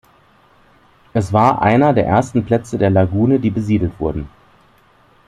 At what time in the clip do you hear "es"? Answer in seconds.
1.13-1.31